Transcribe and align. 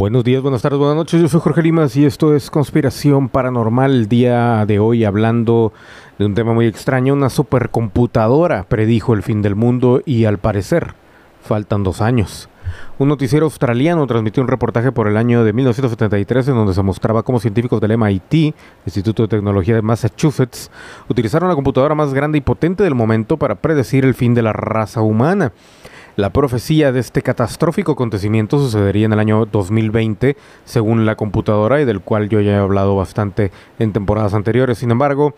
Buenos 0.00 0.24
días, 0.24 0.40
buenas 0.40 0.62
tardes, 0.62 0.78
buenas 0.78 0.96
noches. 0.96 1.20
Yo 1.20 1.28
soy 1.28 1.42
Jorge 1.42 1.60
Limas 1.60 1.94
y 1.94 2.06
esto 2.06 2.34
es 2.34 2.50
Conspiración 2.50 3.28
Paranormal. 3.28 3.90
El 3.90 4.08
día 4.08 4.64
de 4.64 4.78
hoy 4.78 5.04
hablando 5.04 5.74
de 6.18 6.24
un 6.24 6.34
tema 6.34 6.54
muy 6.54 6.64
extraño. 6.64 7.12
Una 7.12 7.28
supercomputadora 7.28 8.62
predijo 8.62 9.12
el 9.12 9.22
fin 9.22 9.42
del 9.42 9.56
mundo 9.56 10.00
y 10.06 10.24
al 10.24 10.38
parecer 10.38 10.94
faltan 11.42 11.82
dos 11.82 12.00
años. 12.00 12.48
Un 12.98 13.08
noticiero 13.08 13.44
australiano 13.44 14.06
transmitió 14.06 14.42
un 14.42 14.48
reportaje 14.48 14.90
por 14.90 15.06
el 15.06 15.18
año 15.18 15.44
de 15.44 15.52
1973 15.52 16.48
en 16.48 16.54
donde 16.54 16.72
se 16.72 16.82
mostraba 16.82 17.22
cómo 17.22 17.38
científicos 17.38 17.78
del 17.82 17.98
MIT, 17.98 18.54
Instituto 18.86 19.24
de 19.24 19.28
Tecnología 19.28 19.74
de 19.74 19.82
Massachusetts, 19.82 20.70
utilizaron 21.10 21.50
la 21.50 21.54
computadora 21.54 21.94
más 21.94 22.14
grande 22.14 22.38
y 22.38 22.40
potente 22.40 22.84
del 22.84 22.94
momento 22.94 23.36
para 23.36 23.56
predecir 23.56 24.06
el 24.06 24.14
fin 24.14 24.32
de 24.32 24.40
la 24.40 24.54
raza 24.54 25.02
humana. 25.02 25.52
La 26.20 26.28
profecía 26.28 26.92
de 26.92 27.00
este 27.00 27.22
catastrófico 27.22 27.92
acontecimiento 27.92 28.58
sucedería 28.58 29.06
en 29.06 29.14
el 29.14 29.20
año 29.20 29.46
2020, 29.46 30.36
según 30.66 31.06
la 31.06 31.16
computadora 31.16 31.80
y 31.80 31.86
del 31.86 32.02
cual 32.02 32.28
yo 32.28 32.42
ya 32.42 32.52
he 32.52 32.56
hablado 32.56 32.94
bastante 32.94 33.50
en 33.78 33.94
temporadas 33.94 34.34
anteriores. 34.34 34.76
Sin 34.76 34.90
embargo, 34.90 35.32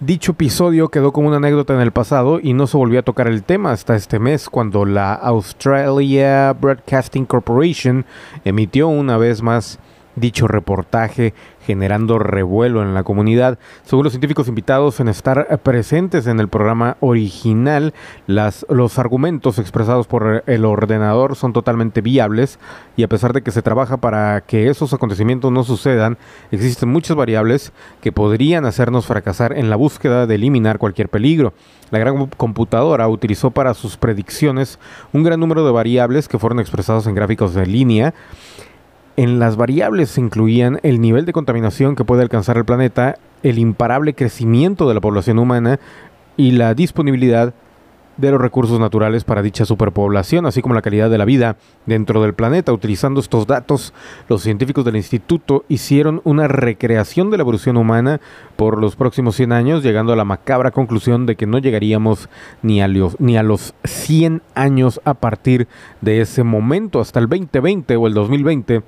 dicho 0.00 0.32
episodio 0.32 0.88
quedó 0.88 1.12
como 1.12 1.28
una 1.28 1.36
anécdota 1.36 1.74
en 1.74 1.82
el 1.82 1.92
pasado 1.92 2.40
y 2.42 2.54
no 2.54 2.66
se 2.66 2.78
volvió 2.78 3.00
a 3.00 3.02
tocar 3.02 3.28
el 3.28 3.42
tema 3.42 3.72
hasta 3.72 3.96
este 3.96 4.18
mes, 4.18 4.48
cuando 4.48 4.86
la 4.86 5.12
Australia 5.12 6.54
Broadcasting 6.54 7.26
Corporation 7.26 8.06
emitió 8.46 8.88
una 8.88 9.18
vez 9.18 9.42
más 9.42 9.78
dicho 10.16 10.46
reportaje 10.46 11.34
generando 11.64 12.18
revuelo 12.18 12.82
en 12.82 12.94
la 12.94 13.04
comunidad. 13.04 13.58
Según 13.84 14.04
los 14.04 14.12
científicos 14.12 14.48
invitados 14.48 15.00
en 15.00 15.08
estar 15.08 15.58
presentes 15.62 16.26
en 16.26 16.40
el 16.40 16.48
programa 16.48 16.96
original, 17.00 17.94
las, 18.26 18.66
los 18.68 18.98
argumentos 18.98 19.58
expresados 19.58 20.06
por 20.06 20.44
el 20.46 20.64
ordenador 20.64 21.36
son 21.36 21.52
totalmente 21.52 22.00
viables 22.00 22.58
y 22.96 23.02
a 23.02 23.08
pesar 23.08 23.32
de 23.32 23.42
que 23.42 23.50
se 23.50 23.62
trabaja 23.62 23.96
para 23.96 24.42
que 24.42 24.68
esos 24.68 24.92
acontecimientos 24.92 25.50
no 25.50 25.64
sucedan, 25.64 26.18
existen 26.50 26.90
muchas 26.90 27.16
variables 27.16 27.72
que 28.00 28.12
podrían 28.12 28.66
hacernos 28.66 29.06
fracasar 29.06 29.56
en 29.56 29.70
la 29.70 29.76
búsqueda 29.76 30.26
de 30.26 30.34
eliminar 30.34 30.78
cualquier 30.78 31.08
peligro. 31.08 31.54
La 31.90 31.98
gran 31.98 32.26
computadora 32.26 33.08
utilizó 33.08 33.50
para 33.50 33.74
sus 33.74 33.96
predicciones 33.96 34.78
un 35.12 35.22
gran 35.22 35.40
número 35.40 35.64
de 35.64 35.72
variables 35.72 36.28
que 36.28 36.38
fueron 36.38 36.60
expresados 36.60 37.06
en 37.06 37.14
gráficos 37.14 37.54
de 37.54 37.66
línea 37.66 38.14
en 39.16 39.38
las 39.38 39.56
variables 39.56 40.10
se 40.10 40.20
incluían 40.20 40.80
el 40.82 41.00
nivel 41.00 41.24
de 41.24 41.32
contaminación 41.32 41.96
que 41.96 42.04
puede 42.04 42.22
alcanzar 42.22 42.56
el 42.56 42.64
planeta, 42.64 43.16
el 43.42 43.58
imparable 43.58 44.14
crecimiento 44.14 44.88
de 44.88 44.94
la 44.94 45.00
población 45.00 45.38
humana 45.38 45.78
y 46.36 46.52
la 46.52 46.74
disponibilidad 46.74 47.54
de 48.16 48.30
los 48.30 48.40
recursos 48.40 48.78
naturales 48.78 49.24
para 49.24 49.42
dicha 49.42 49.64
superpoblación, 49.64 50.46
así 50.46 50.62
como 50.62 50.74
la 50.74 50.82
calidad 50.82 51.10
de 51.10 51.18
la 51.18 51.24
vida 51.24 51.56
dentro 51.86 52.22
del 52.22 52.34
planeta. 52.34 52.72
Utilizando 52.72 53.20
estos 53.20 53.46
datos, 53.46 53.92
los 54.28 54.42
científicos 54.42 54.84
del 54.84 54.96
instituto 54.96 55.64
hicieron 55.68 56.20
una 56.24 56.46
recreación 56.46 57.30
de 57.30 57.38
la 57.38 57.42
evolución 57.42 57.76
humana 57.76 58.20
por 58.56 58.80
los 58.80 58.94
próximos 58.96 59.36
100 59.36 59.52
años, 59.52 59.82
llegando 59.82 60.12
a 60.12 60.16
la 60.16 60.24
macabra 60.24 60.70
conclusión 60.70 61.26
de 61.26 61.36
que 61.36 61.46
no 61.46 61.58
llegaríamos 61.58 62.28
ni 62.62 62.80
a 62.80 62.88
los, 62.88 63.18
ni 63.20 63.36
a 63.36 63.42
los 63.42 63.74
100 63.84 64.42
años 64.54 65.00
a 65.04 65.14
partir 65.14 65.66
de 66.00 66.20
ese 66.20 66.44
momento, 66.44 67.00
hasta 67.00 67.18
el 67.18 67.28
2020 67.28 67.96
o 67.96 68.06
el 68.06 68.14
2020 68.14 68.82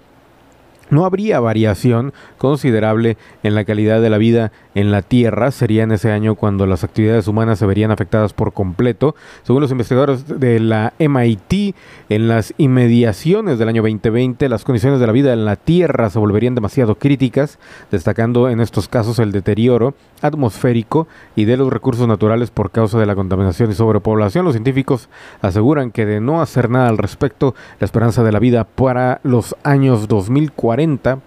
no 0.91 1.05
habría 1.05 1.41
variación 1.41 2.13
considerable 2.39 3.17
en 3.43 3.55
la 3.55 3.65
calidad 3.65 4.01
de 4.01 4.11
la 4.11 4.19
vida 4.19 4.53
en 4.75 4.91
la 4.91 5.03
Tierra. 5.03 5.51
Sería 5.51 5.83
en 5.83 5.93
ese 5.93 6.13
año 6.13 6.35
cuando 6.35 6.67
las 6.67 6.85
actividades 6.85 7.29
humanas 7.29 7.59
se 7.59 7.67
verían 7.67 7.91
afectadas 7.91 8.33
por 8.33 8.53
completo. 8.53 9.15
Según 9.43 9.63
los 9.63 9.71
investigadores 9.71 10.41
de 10.41 10.61
la 10.61 10.93
MIT, 10.99 11.75
en 12.09 12.29
las 12.29 12.55
inmediaciones 12.59 13.59
del 13.59 13.69
año 13.69 13.83
2020, 13.83 14.49
las 14.49 14.65
condiciones 14.65 15.01
de 15.01 15.07
la 15.07 15.13
vida 15.13 15.33
en 15.33 15.45
la 15.45 15.57
Tierra 15.57 16.11
se 16.11 16.19
volverían 16.19 16.55
demasiado 16.55 16.97
críticas, 16.97 17.59
destacando 17.91 18.49
en 18.49 18.61
estos 18.61 18.89
casos 18.89 19.19
el 19.19 19.33
deterioro 19.33 19.95
atmosférico 20.23 21.07
y 21.35 21.45
de 21.45 21.57
los 21.57 21.73
recursos 21.73 22.09
naturales 22.09 22.51
por 22.51 22.71
causa 22.71 22.99
de 22.99 23.07
la 23.07 23.15
contaminación 23.15 23.71
y 23.71 23.75
sobrepoblación. 23.75 24.45
Los 24.45 24.55
científicos 24.55 25.09
aseguran 25.43 25.91
que 25.91 26.07
de 26.07 26.21
no 26.21 26.41
hacer 26.41 26.71
nada 26.71 26.89
al 26.89 26.99
respecto, 26.99 27.55
la 27.81 27.85
esperanza 27.85 28.23
de 28.23 28.33
la 28.33 28.39
vida 28.39 28.65
para 28.65 29.21
los 29.23 29.57
años 29.63 30.09
2040, 30.09 30.76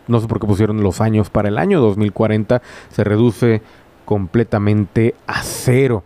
no 0.07 0.19
sé 0.19 0.27
por 0.27 0.39
qué 0.39 0.47
pusieron 0.47 0.83
los 0.83 1.01
años 1.01 1.29
para 1.29 1.49
el 1.49 1.57
año 1.57 1.81
2040, 1.81 2.61
se 2.89 3.03
reduce 3.03 3.61
completamente 4.05 5.15
a 5.27 5.41
cero. 5.43 6.03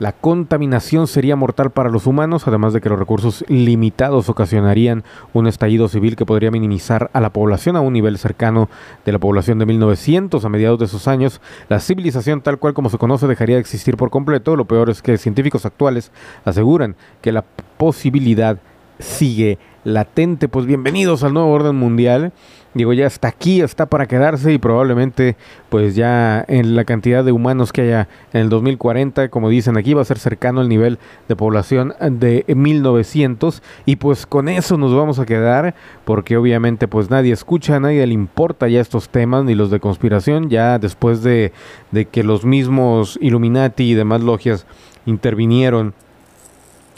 La 0.00 0.12
contaminación 0.12 1.06
sería 1.06 1.36
mortal 1.36 1.72
para 1.72 1.90
los 1.90 2.06
humanos, 2.06 2.48
además 2.48 2.72
de 2.72 2.80
que 2.80 2.88
los 2.88 2.98
recursos 2.98 3.44
limitados 3.48 4.30
ocasionarían 4.30 5.04
un 5.34 5.46
estallido 5.46 5.88
civil 5.88 6.16
que 6.16 6.24
podría 6.24 6.50
minimizar 6.50 7.10
a 7.12 7.20
la 7.20 7.34
población 7.34 7.76
a 7.76 7.82
un 7.82 7.92
nivel 7.92 8.16
cercano 8.16 8.70
de 9.04 9.12
la 9.12 9.18
población 9.18 9.58
de 9.58 9.66
1900 9.66 10.42
a 10.42 10.48
mediados 10.48 10.78
de 10.78 10.86
esos 10.86 11.06
años. 11.06 11.42
La 11.68 11.80
civilización 11.80 12.40
tal 12.40 12.58
cual 12.58 12.72
como 12.72 12.88
se 12.88 12.96
conoce 12.96 13.26
dejaría 13.26 13.56
de 13.56 13.60
existir 13.60 13.98
por 13.98 14.08
completo. 14.08 14.56
Lo 14.56 14.64
peor 14.64 14.88
es 14.88 15.02
que 15.02 15.18
científicos 15.18 15.66
actuales 15.66 16.12
aseguran 16.46 16.96
que 17.20 17.32
la 17.32 17.44
posibilidad 17.76 18.58
sigue 18.98 19.58
latente. 19.84 20.48
Pues 20.48 20.66
bienvenidos 20.66 21.24
al 21.24 21.34
nuevo 21.34 21.50
orden 21.50 21.76
mundial 21.76 22.32
digo, 22.74 22.92
ya 22.92 23.06
está 23.06 23.28
aquí, 23.28 23.60
está 23.60 23.86
para 23.86 24.06
quedarse 24.06 24.52
y 24.52 24.58
probablemente 24.58 25.36
pues 25.68 25.96
ya 25.96 26.44
en 26.46 26.76
la 26.76 26.84
cantidad 26.84 27.24
de 27.24 27.32
humanos 27.32 27.72
que 27.72 27.82
haya 27.82 28.08
en 28.32 28.42
el 28.42 28.48
2040, 28.48 29.28
como 29.28 29.48
dicen 29.48 29.76
aquí, 29.76 29.94
va 29.94 30.02
a 30.02 30.04
ser 30.04 30.18
cercano 30.18 30.60
al 30.60 30.68
nivel 30.68 30.98
de 31.28 31.36
población 31.36 31.94
de 32.00 32.44
1900 32.46 33.62
y 33.86 33.96
pues 33.96 34.26
con 34.26 34.48
eso 34.48 34.76
nos 34.76 34.94
vamos 34.94 35.18
a 35.18 35.26
quedar 35.26 35.74
porque 36.04 36.36
obviamente 36.36 36.86
pues 36.86 37.10
nadie 37.10 37.32
escucha, 37.32 37.76
a 37.76 37.80
nadie 37.80 38.06
le 38.06 38.14
importa 38.14 38.68
ya 38.68 38.80
estos 38.80 39.08
temas 39.08 39.44
ni 39.44 39.54
los 39.54 39.70
de 39.70 39.80
conspiración, 39.80 40.48
ya 40.48 40.78
después 40.78 41.22
de, 41.22 41.52
de 41.90 42.06
que 42.06 42.22
los 42.22 42.44
mismos 42.44 43.18
Illuminati 43.20 43.90
y 43.90 43.94
demás 43.94 44.20
logias 44.20 44.66
intervinieron 45.06 45.94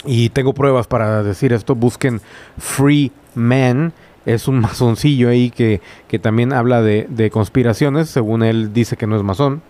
y 0.05 0.29
tengo 0.29 0.53
pruebas 0.53 0.87
para 0.87 1.23
decir 1.23 1.53
esto, 1.53 1.75
busquen 1.75 2.21
Free 2.57 3.11
Man 3.35 3.93
es 4.25 4.47
un 4.47 4.59
masoncillo 4.61 5.29
ahí 5.29 5.49
que, 5.49 5.81
que 6.07 6.19
también 6.19 6.53
habla 6.53 6.81
de, 6.81 7.07
de, 7.09 7.29
conspiraciones, 7.29 8.09
según 8.09 8.43
él 8.43 8.73
dice 8.73 8.97
que 8.97 9.07
no 9.07 9.15
es 9.15 9.23
masón, 9.23 9.61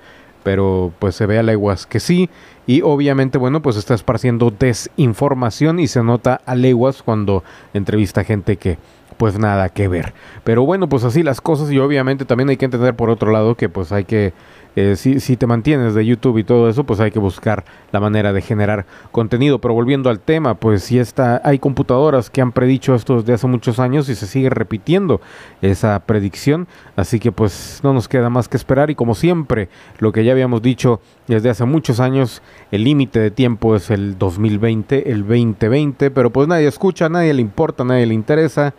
pero 0.43 0.91
pues 0.99 1.15
se 1.15 1.25
ve 1.25 1.39
a 1.39 1.43
leguas 1.43 1.85
que 1.85 1.99
sí, 1.99 2.29
y 2.65 2.81
obviamente, 2.81 3.37
bueno, 3.37 3.61
pues 3.61 3.75
está 3.75 3.93
esparciendo 3.93 4.51
desinformación 4.51 5.79
y 5.79 5.87
se 5.87 6.03
nota 6.03 6.41
a 6.45 6.55
leguas 6.55 7.03
cuando 7.03 7.43
entrevista 7.73 8.23
gente 8.23 8.57
que 8.57 8.77
pues 9.17 9.37
nada 9.37 9.69
que 9.69 9.87
ver. 9.87 10.13
Pero 10.43 10.65
bueno, 10.65 10.89
pues 10.89 11.03
así 11.03 11.23
las 11.23 11.39
cosas 11.39 11.71
y 11.71 11.79
obviamente 11.79 12.25
también 12.25 12.49
hay 12.49 12.57
que 12.57 12.65
entender 12.65 12.95
por 12.95 13.09
otro 13.09 13.31
lado 13.31 13.55
que 13.55 13.69
pues 13.69 13.91
hay 13.91 14.05
que 14.05 14.33
eh, 14.75 14.95
si, 14.95 15.19
si, 15.19 15.37
te 15.37 15.45
mantienes 15.45 15.93
de 15.93 16.03
YouTube 16.03 16.39
y 16.39 16.43
todo 16.43 16.67
eso, 16.67 16.83
pues 16.83 16.99
hay 16.99 17.11
que 17.11 17.19
buscar 17.19 17.63
la 17.91 17.99
manera 17.99 18.33
de 18.33 18.41
generar 18.41 18.87
contenido. 19.11 19.59
Pero 19.59 19.75
volviendo 19.75 20.09
al 20.09 20.19
tema, 20.19 20.55
pues 20.55 20.83
si 20.83 20.97
está, 20.97 21.41
hay 21.43 21.59
computadoras 21.59 22.31
que 22.31 22.41
han 22.41 22.51
predicho 22.51 22.95
esto 22.95 23.17
desde 23.17 23.33
hace 23.33 23.47
muchos 23.47 23.79
años 23.79 24.09
y 24.09 24.15
se 24.15 24.25
sigue 24.25 24.49
repitiendo 24.49 25.21
esa 25.61 25.99
predicción. 25.99 26.67
Así 26.95 27.19
que 27.19 27.31
pues 27.31 27.81
no 27.83 27.93
nos 27.93 28.07
queda 28.07 28.29
más 28.31 28.49
que 28.49 28.57
esperar. 28.57 28.89
Y 28.89 28.95
como 28.95 29.13
siempre, 29.13 29.69
lo 29.99 30.11
que 30.11 30.23
ya 30.23 30.31
habíamos 30.31 30.63
dicho 30.63 31.01
desde 31.27 31.51
hace 31.51 31.65
muchos 31.65 31.99
años, 31.99 32.41
el 32.71 32.83
límite 32.83 33.19
de 33.19 33.31
tiempo 33.31 33.75
es 33.75 33.89
el 33.89 34.17
2020, 34.17 35.11
el 35.11 35.21
2020. 35.21 36.11
Pero 36.11 36.29
pues 36.31 36.47
nadie 36.47 36.67
escucha, 36.67 37.09
nadie 37.09 37.33
le 37.33 37.41
importa, 37.41 37.83
nadie 37.83 38.05
le 38.05 38.13
interesa 38.13 38.73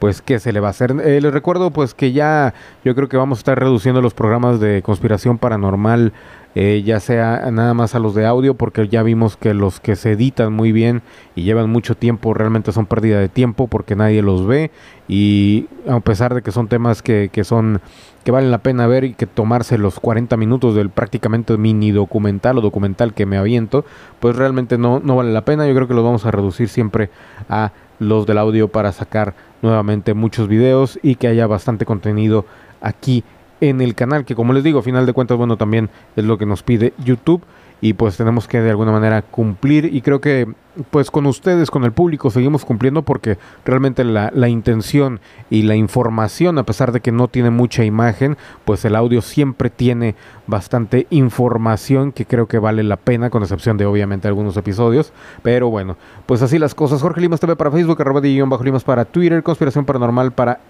pues 0.00 0.22
qué 0.22 0.40
se 0.40 0.52
le 0.52 0.58
va 0.58 0.68
a 0.68 0.70
hacer. 0.70 0.92
Eh, 1.04 1.20
les 1.20 1.32
recuerdo 1.32 1.70
pues 1.70 1.94
que 1.94 2.10
ya 2.10 2.54
yo 2.84 2.94
creo 2.96 3.08
que 3.08 3.16
vamos 3.16 3.38
a 3.38 3.40
estar 3.40 3.58
reduciendo 3.60 4.02
los 4.02 4.14
programas 4.14 4.58
de 4.58 4.82
conspiración 4.82 5.38
paranormal, 5.38 6.12
eh, 6.56 6.82
ya 6.84 6.98
sea 6.98 7.50
nada 7.52 7.74
más 7.74 7.94
a 7.94 8.00
los 8.00 8.16
de 8.16 8.26
audio, 8.26 8.54
porque 8.54 8.88
ya 8.88 9.04
vimos 9.04 9.36
que 9.36 9.54
los 9.54 9.78
que 9.78 9.94
se 9.94 10.12
editan 10.12 10.52
muy 10.52 10.72
bien 10.72 11.02
y 11.36 11.42
llevan 11.42 11.70
mucho 11.70 11.94
tiempo 11.94 12.34
realmente 12.34 12.72
son 12.72 12.86
pérdida 12.86 13.20
de 13.20 13.28
tiempo 13.28 13.68
porque 13.68 13.94
nadie 13.94 14.22
los 14.22 14.46
ve 14.46 14.72
y 15.06 15.68
a 15.88 16.00
pesar 16.00 16.34
de 16.34 16.42
que 16.42 16.50
son 16.50 16.66
temas 16.66 17.02
que, 17.02 17.28
que 17.30 17.44
son 17.44 17.80
que 18.24 18.32
valen 18.32 18.50
la 18.50 18.58
pena 18.58 18.86
ver 18.86 19.04
y 19.04 19.14
que 19.14 19.26
tomarse 19.26 19.78
los 19.78 20.00
40 20.00 20.36
minutos 20.36 20.74
del 20.74 20.90
prácticamente 20.90 21.56
mini 21.56 21.90
documental 21.90 22.58
o 22.58 22.60
documental 22.60 23.14
que 23.14 23.26
me 23.26 23.36
aviento, 23.36 23.84
pues 24.18 24.36
realmente 24.36 24.76
no, 24.76 25.00
no 25.00 25.16
vale 25.16 25.32
la 25.32 25.44
pena. 25.44 25.66
Yo 25.66 25.74
creo 25.74 25.88
que 25.88 25.94
los 25.94 26.04
vamos 26.04 26.26
a 26.26 26.30
reducir 26.30 26.68
siempre 26.68 27.10
a 27.48 27.72
los 28.00 28.26
del 28.26 28.38
audio 28.38 28.66
para 28.66 28.90
sacar 28.90 29.34
nuevamente 29.62 30.14
muchos 30.14 30.48
videos 30.48 30.98
y 31.02 31.14
que 31.14 31.28
haya 31.28 31.46
bastante 31.46 31.84
contenido 31.84 32.44
aquí 32.80 33.22
en 33.60 33.80
el 33.80 33.94
canal, 33.94 34.24
que 34.24 34.34
como 34.34 34.52
les 34.52 34.64
digo, 34.64 34.80
a 34.80 34.82
final 34.82 35.06
de 35.06 35.12
cuentas, 35.12 35.38
bueno, 35.38 35.56
también 35.56 35.90
es 36.16 36.24
lo 36.24 36.38
que 36.38 36.46
nos 36.46 36.62
pide 36.62 36.94
YouTube 37.04 37.42
y 37.80 37.94
pues 37.94 38.16
tenemos 38.16 38.46
que 38.46 38.60
de 38.60 38.70
alguna 38.70 38.92
manera 38.92 39.22
cumplir 39.22 39.86
y 39.86 40.02
creo 40.02 40.20
que 40.20 40.48
pues 40.90 41.10
con 41.10 41.26
ustedes, 41.26 41.70
con 41.70 41.84
el 41.84 41.92
público, 41.92 42.30
seguimos 42.30 42.64
cumpliendo 42.64 43.02
porque 43.02 43.38
realmente 43.64 44.04
la, 44.04 44.30
la, 44.34 44.48
intención 44.48 45.20
y 45.50 45.62
la 45.62 45.74
información, 45.74 46.58
a 46.58 46.62
pesar 46.62 46.92
de 46.92 47.00
que 47.00 47.10
no 47.10 47.28
tiene 47.28 47.50
mucha 47.50 47.84
imagen, 47.84 48.36
pues 48.64 48.84
el 48.84 48.94
audio 48.94 49.20
siempre 49.20 49.68
tiene 49.68 50.14
bastante 50.46 51.06
información 51.10 52.12
que 52.12 52.24
creo 52.24 52.46
que 52.46 52.58
vale 52.58 52.82
la 52.82 52.96
pena, 52.96 53.30
con 53.30 53.42
excepción 53.42 53.76
de 53.76 53.86
obviamente 53.86 54.28
algunos 54.28 54.56
episodios. 54.56 55.12
Pero 55.42 55.70
bueno, 55.70 55.96
pues 56.26 56.42
así 56.42 56.58
las 56.58 56.74
cosas. 56.74 57.02
Jorge 57.02 57.20
Limas 57.20 57.40
TV 57.40 57.56
para 57.56 57.70
Facebook, 57.70 58.00
arroba 58.00 58.20
de 58.20 58.42
bajo 58.42 58.64
Limas 58.64 58.84
para 58.84 59.04
Twitter, 59.04 59.42
Conspiración 59.42 59.84
Paranormal 59.84 60.32
para 60.32 60.60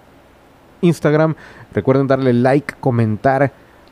Instagram. 0.81 1.35
Recuerden 1.73 2.07
darle 2.07 2.33
like, 2.33 2.75
comentar, 2.79 3.51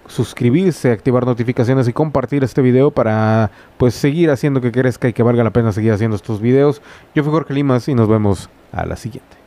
suscribirse, 0.09 0.91
activar 0.91 1.25
notificaciones 1.25 1.87
y 1.87 1.93
compartir 1.93 2.43
este 2.43 2.61
video 2.61 2.91
para 2.91 3.51
pues 3.77 3.93
seguir 3.93 4.31
haciendo 4.31 4.59
que 4.59 4.71
crezca 4.71 5.07
y 5.07 5.13
que 5.13 5.23
valga 5.23 5.43
la 5.43 5.51
pena 5.51 5.71
seguir 5.71 5.93
haciendo 5.93 6.17
estos 6.17 6.41
videos. 6.41 6.81
Yo 7.15 7.23
fui 7.23 7.31
Jorge 7.31 7.53
Limas 7.53 7.87
y 7.87 7.95
nos 7.95 8.09
vemos 8.09 8.49
a 8.73 8.85
la 8.85 8.95
siguiente. 8.95 9.38